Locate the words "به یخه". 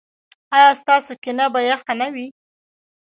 1.53-1.93